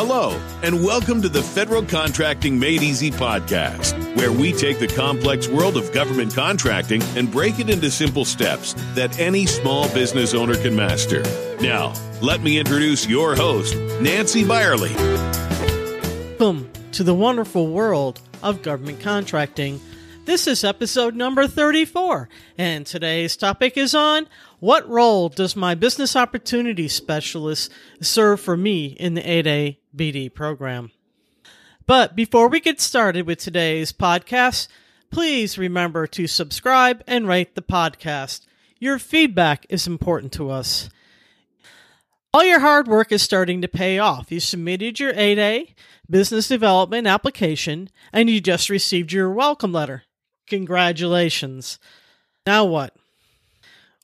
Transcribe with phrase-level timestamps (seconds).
[0.00, 5.48] Hello, and welcome to the Federal Contracting Made Easy podcast, where we take the complex
[5.48, 10.54] world of government contracting and break it into simple steps that any small business owner
[10.54, 11.22] can master.
[11.60, 14.94] Now, let me introduce your host, Nancy Byerly.
[16.38, 19.80] Welcome to the wonderful world of government contracting.
[20.26, 24.28] This is episode number 34, and today's topic is on
[24.60, 30.92] what role does my business opportunity specialist serve for me in the 8A BD program?
[31.86, 34.68] But before we get started with today's podcast,
[35.10, 38.46] please remember to subscribe and rate the podcast.
[38.78, 40.88] Your feedback is important to us.
[42.32, 44.30] All your hard work is starting to pay off.
[44.30, 45.74] You submitted your 8A
[46.08, 50.04] business development application and you just received your welcome letter.
[50.46, 51.78] Congratulations.
[52.46, 52.94] Now what?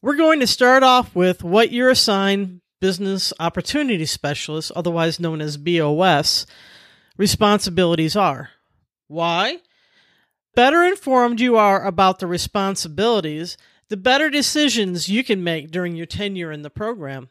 [0.00, 5.56] We're going to start off with what your assigned business opportunity specialist, otherwise known as
[5.56, 6.46] BOS,
[7.16, 8.50] responsibilities are.
[9.06, 9.58] Why?
[10.56, 13.56] Better informed you are about the responsibilities,
[13.88, 17.28] the better decisions you can make during your tenure in the program.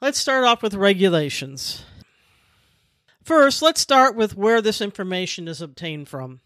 [0.00, 1.84] Let's start off with regulations.
[3.22, 6.40] First, let's start with where this information is obtained from.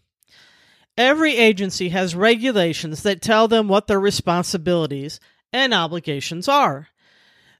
[0.97, 5.21] Every agency has regulations that tell them what their responsibilities
[5.53, 6.89] and obligations are.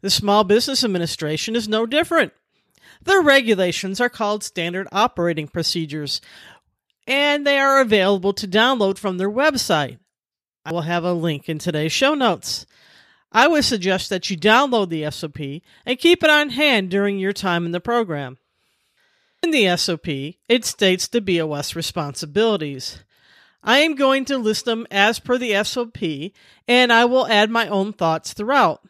[0.02, 2.32] The Small Business Administration is no different.
[3.04, 6.22] Their regulations are called Standard Operating Procedures,
[7.06, 10.00] and they are available to download from their website.
[10.66, 12.66] I will have a link in today's show notes.
[13.32, 17.34] I would suggest that you download the SOP and keep it on hand during your
[17.34, 18.38] time in the program.
[19.44, 23.00] In the SOP, it states the BOS responsibilities.
[23.64, 26.32] I am going to list them as per the SOP,
[26.68, 28.82] and I will add my own thoughts throughout.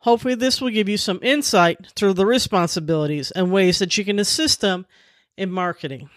[0.00, 4.18] Hopefully, this will give you some insight through the responsibilities and ways that you can
[4.18, 4.86] assist them
[5.36, 6.08] in marketing.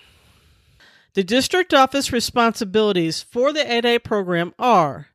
[1.14, 5.08] The district office responsibilities for the 8A program are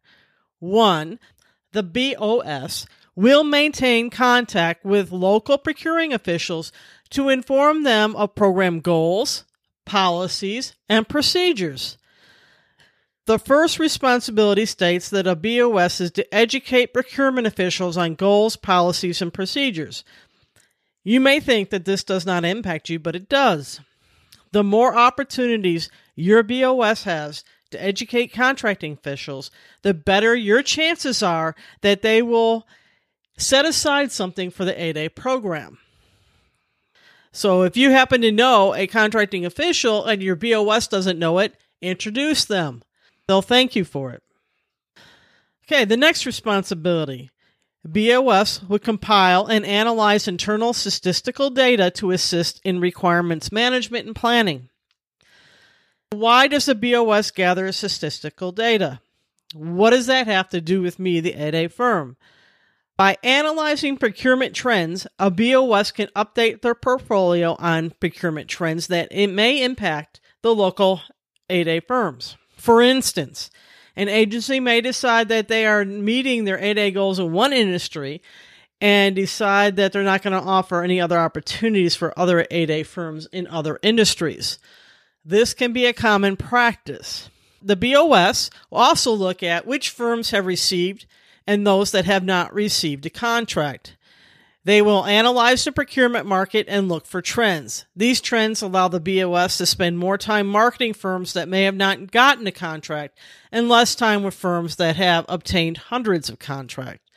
[0.59, 1.19] 1
[1.72, 6.72] the BOS will maintain contact with local procuring officials
[7.10, 9.44] to inform them of program goals,
[9.84, 11.99] policies, and procedures.
[13.26, 19.20] The first responsibility states that a BOS is to educate procurement officials on goals, policies,
[19.20, 20.04] and procedures.
[21.03, 23.81] You may think that this does not impact you, but it does.
[24.53, 27.42] The more opportunities your BOS has
[27.72, 29.50] to educate contracting officials,
[29.82, 32.64] the better your chances are that they will
[33.37, 35.78] set aside something for the 8A program.
[37.32, 41.56] So if you happen to know a contracting official and your BOS doesn't know it,
[41.82, 42.82] introduce them.
[43.28, 44.22] They'll thank you for it.
[45.64, 47.31] Okay, the next responsibility.
[47.84, 54.69] BOS would compile and analyze internal statistical data to assist in requirements management and planning.
[56.10, 59.00] Why does the BOS gather statistical data?
[59.54, 62.16] What does that have to do with me, the 8A firm?
[62.97, 69.28] By analyzing procurement trends, a BOS can update their portfolio on procurement trends that it
[69.28, 71.03] may impact the local
[71.50, 72.37] 8A firms.
[72.66, 73.49] For instance,
[73.94, 78.21] an agency may decide that they are meeting their 8A goals in one industry
[78.81, 83.28] and decide that they're not going to offer any other opportunities for other 8A firms
[83.31, 84.59] in other industries.
[85.25, 87.31] This can be a common practice.
[87.62, 91.06] The BOS will also look at which firms have received
[91.47, 93.95] and those that have not received a contract.
[94.66, 97.87] They will analyze the procurement market and look for trends.
[97.94, 102.10] These trends allow the BOS to spend more time marketing firms that may have not
[102.10, 103.16] gotten a contract
[103.53, 107.09] and less time with firms that have obtained hundreds of contracts.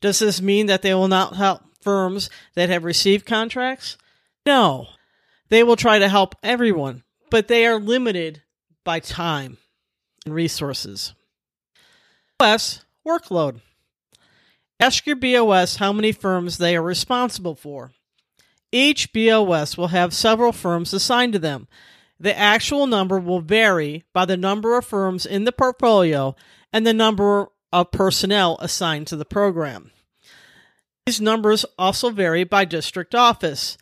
[0.00, 3.96] Does this mean that they will not help firms that have received contracts?
[4.44, 4.88] No.
[5.50, 8.42] They will try to help everyone, but they are limited
[8.82, 9.58] by time
[10.26, 11.14] and resources.
[12.40, 13.60] BOS workload.
[14.80, 17.92] Ask your BOS how many firms they are responsible for.
[18.70, 21.66] Each BOS will have several firms assigned to them.
[22.20, 26.36] The actual number will vary by the number of firms in the portfolio
[26.72, 29.90] and the number of personnel assigned to the program.
[31.06, 33.78] These numbers also vary by district office.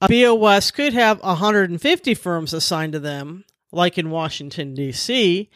[0.00, 5.50] A BOS could have 150 firms assigned to them, like in Washington, D.C.,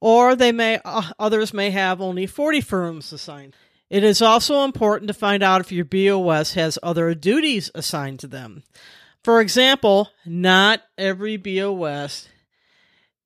[0.00, 3.56] or they may uh, others may have only 40 firms assigned.
[3.88, 8.26] It is also important to find out if your BOS has other duties assigned to
[8.26, 8.64] them.
[9.22, 12.28] For example, not every BOS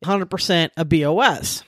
[0.05, 1.63] 100% a BOS.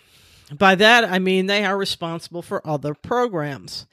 [0.56, 3.86] By that I mean they are responsible for other programs.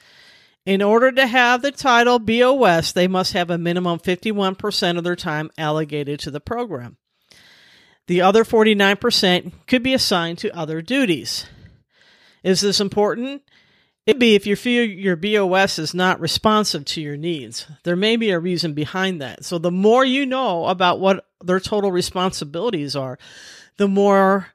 [0.65, 5.15] In order to have the title BOS, they must have a minimum 51% of their
[5.15, 6.97] time allocated to the program.
[8.07, 11.45] The other 49% could be assigned to other duties.
[12.43, 13.43] Is this important?
[14.09, 17.67] It'd be if you feel your BOS is not responsive to your needs.
[17.83, 19.45] There may be a reason behind that.
[19.45, 23.19] So the more you know about what their total responsibilities are,
[23.77, 24.47] the more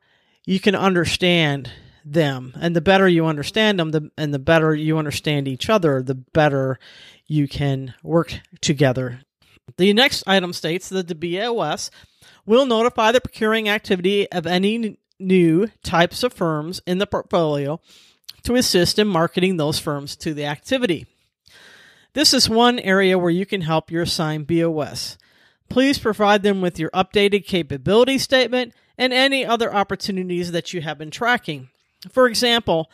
[0.45, 1.71] you can understand
[2.05, 2.53] them.
[2.61, 6.17] And the better you understand them, the, and the better you understand each other, the
[6.17, 6.81] better
[7.29, 9.21] you can work together.
[9.77, 11.93] The next item states that the BOS
[12.45, 17.81] will notify the procuring activity of any new types of firms in the portfolio
[18.45, 21.07] to assist in marketing those firms to the activity.
[22.13, 25.19] This is one area where you can help your assigned BOS.
[25.69, 30.99] Please provide them with your updated capability statement and any other opportunities that you have
[30.99, 31.69] been tracking.
[32.11, 32.91] For example,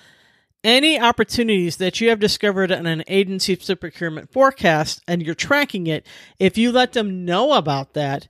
[0.62, 6.06] any opportunities that you have discovered in an agency's procurement forecast and you're tracking it,
[6.38, 8.28] if you let them know about that,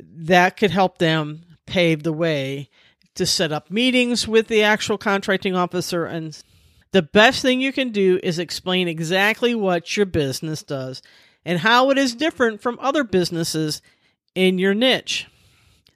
[0.00, 2.68] that could help them pave the way
[3.14, 6.04] to set up meetings with the actual contracting officer.
[6.04, 6.40] And
[6.92, 11.02] the best thing you can do is explain exactly what your business does
[11.44, 13.82] and how it is different from other businesses
[14.34, 15.26] in your niche.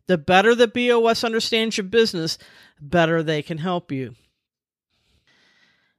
[0.06, 2.36] The better the BOS understands your business,
[2.78, 4.14] the better they can help you.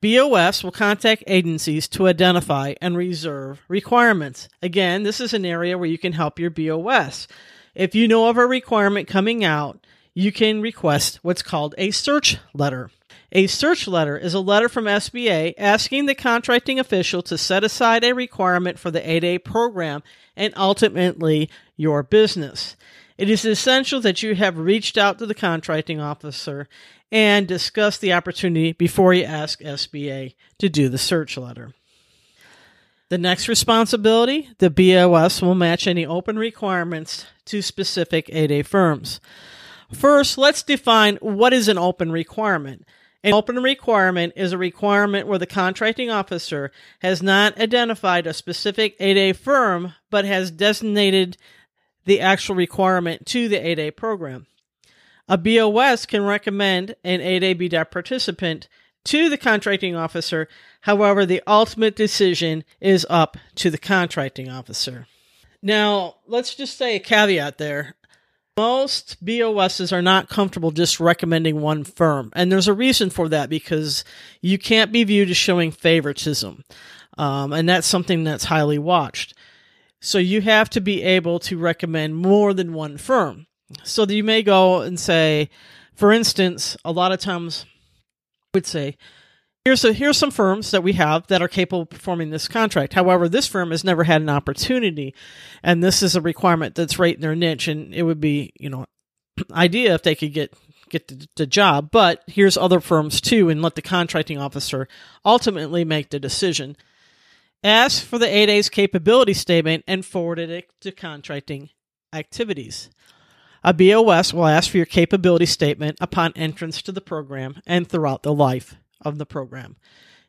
[0.02, 4.50] BOS will contact agencies to identify and reserve requirements.
[4.62, 7.28] Again, this is an area where you can help your BOS.
[7.74, 12.38] If you know of a requirement coming out, you can request what's called a search
[12.54, 12.92] letter.
[13.36, 18.04] A search letter is a letter from SBA asking the contracting official to set aside
[18.04, 20.04] a requirement for the 8A program
[20.36, 22.76] and ultimately your business.
[23.18, 26.70] It is essential that you have reached out to the contracting officer
[27.12, 31.74] and discussed the opportunity before you ask SBA to do the search letter.
[33.10, 39.20] The next responsibility the BOS will match any open requirements to specific 8A firms.
[39.92, 42.86] First, let's define what is an open requirement.
[43.24, 49.00] An open requirement is a requirement where the contracting officer has not identified a specific
[49.00, 51.38] 8A firm but has designated
[52.06, 54.48] the actual requirement to the 8A program.
[55.30, 58.68] A BOS can recommend an 8A BDAP participant
[59.06, 60.50] to the contracting officer.
[60.82, 65.08] However, the ultimate decision is up to the contracting officer.
[65.62, 67.96] Now, let's just say a caveat there.
[68.56, 72.32] Most BOSs are not comfortable just recommending one firm.
[72.36, 74.04] And there's a reason for that because
[74.42, 76.64] you can't be viewed as showing favoritism.
[77.18, 79.34] Um, and that's something that's highly watched.
[80.02, 83.48] So you have to be able to recommend more than one firm.
[83.84, 85.50] So you may go and say,
[85.96, 87.66] for instance, a lot of times
[88.54, 88.98] I would say,
[89.66, 92.94] here's a, here's some firms that we have that are capable of performing this contract.
[92.94, 95.14] However, this firm has never had an opportunity,
[95.62, 98.70] and this is a requirement that's right in their niche, and it would be you
[98.70, 98.86] know
[99.52, 100.54] idea if they could get
[100.90, 101.90] get the, the job.
[101.92, 104.88] But here's other firms too, and let the contracting officer
[105.26, 106.76] ultimately make the decision.
[107.66, 111.70] Ask for the 8A's capability statement and forward it to contracting
[112.12, 112.90] activities.
[113.64, 118.24] A BOS will ask for your capability statement upon entrance to the program and throughout
[118.24, 119.76] the life of the program.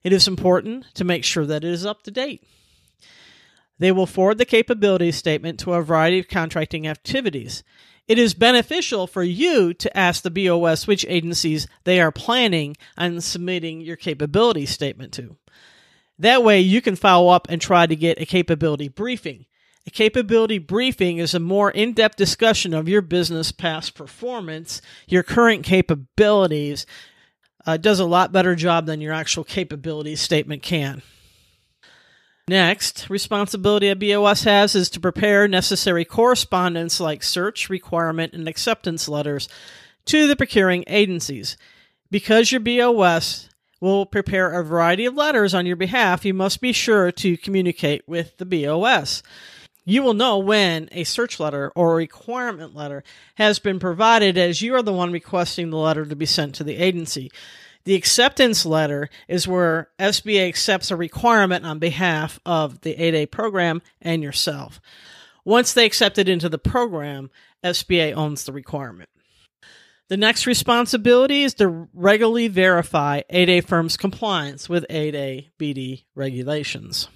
[0.03, 2.45] It is important to make sure that it is up to date.
[3.79, 7.65] They will forward the capability statement to a variety of contracting activities.
[8.07, 13.21] It is beneficial for you to ask the BOS which agencies they are planning on
[13.21, 15.37] submitting your capability statement to.
[16.19, 19.47] That way, you can follow up and try to get a capability briefing.
[19.87, 25.23] A capability briefing is a more in depth discussion of your business past performance, your
[25.23, 26.87] current capabilities.
[27.67, 31.03] Uh, does a lot better job than your actual capability statement can.
[32.47, 39.09] Next, responsibility a BOS has is to prepare necessary correspondence like search, requirement, and acceptance
[39.09, 39.49] letters
[40.05, 41.57] to the procuring agencies.
[42.11, 43.49] Because your BOS
[43.81, 48.07] will prepare a variety of letters on your behalf, you must be sure to communicate
[48.07, 49.23] with the BOS.
[49.85, 54.75] You will know when a search letter or requirement letter has been provided as you
[54.75, 57.31] are the one requesting the letter to be sent to the agency.
[57.85, 63.83] The acceptance letter is where SBA accepts a requirement on behalf of the 8A program
[64.01, 64.81] and yourself.
[65.45, 67.31] Once they accept it into the program,
[67.63, 69.11] SBA owns the requirement.
[70.09, 77.09] The next responsibility is to regularly verify 8A firms' compliance with 8A BD regulations.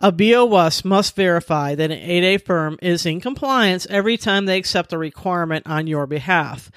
[0.00, 4.92] A BOS must verify that an 8A firm is in compliance every time they accept
[4.92, 6.70] a requirement on your behalf.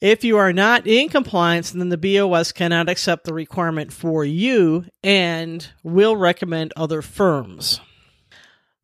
[0.00, 4.84] If you are not in compliance, then the BOS cannot accept the requirement for you
[5.02, 7.80] and will recommend other firms.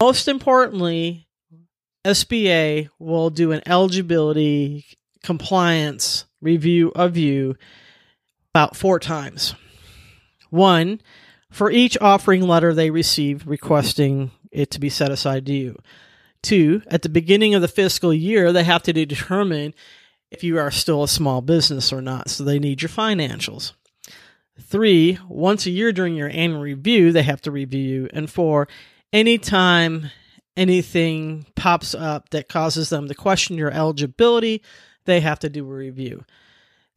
[0.01, 1.29] Most importantly,
[2.05, 4.87] SBA will do an eligibility
[5.23, 7.57] compliance review of you
[8.55, 9.55] about four times.
[10.51, 11.01] One,
[11.51, 15.77] for each offering letter they receive requesting it to be set aside to you.
[16.43, 19.75] Two, at the beginning of the fiscal year, they have to determine
[20.31, 23.73] if you are still a small business or not, so they need your financials.
[24.61, 28.09] Three, once a year during your annual review, they have to review you.
[28.13, 28.69] And four,
[29.13, 30.11] anytime
[30.57, 34.63] anything pops up that causes them to question your eligibility,
[35.05, 36.25] they have to do a review.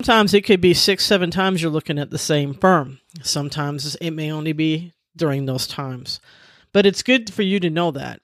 [0.01, 2.99] Sometimes it could be six, seven times you're looking at the same firm.
[3.21, 6.19] Sometimes it may only be during those times.
[6.73, 8.19] But it's good for you to know that.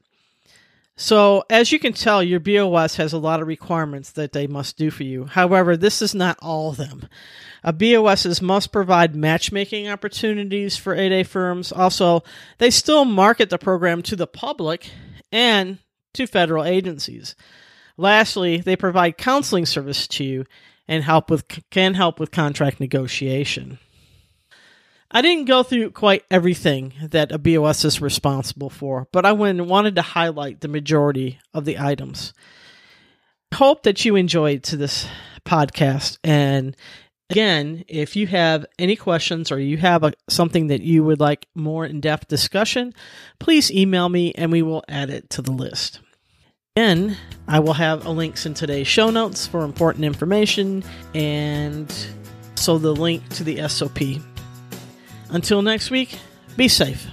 [0.95, 4.75] So, as you can tell, your BOS has a lot of requirements that they must
[4.75, 5.25] do for you.
[5.25, 7.07] However, this is not all of them.
[7.63, 11.71] A BOSs must provide matchmaking opportunities for 8A firms.
[11.71, 12.23] Also,
[12.57, 14.89] they still market the program to the public
[15.31, 15.77] and
[16.15, 17.35] to federal agencies.
[17.97, 20.45] Lastly, they provide counseling service to you
[20.87, 23.79] and help with can help with contract negotiation.
[25.09, 29.95] I didn't go through quite everything that a BOS is responsible for, but I wanted
[29.95, 32.33] to highlight the majority of the items.
[33.53, 35.07] Hope that you enjoyed to this
[35.45, 36.17] podcast.
[36.25, 36.75] And
[37.29, 41.47] again, if you have any questions or you have a, something that you would like
[41.55, 42.93] more in depth discussion,
[43.39, 46.01] please email me and we will add it to the list.
[46.77, 47.17] Again,
[47.47, 50.83] I will have links in today's show notes for important information
[51.15, 51.91] and
[52.53, 53.97] so the link to the SOP.
[55.31, 56.19] Until next week,
[56.55, 57.07] be safe.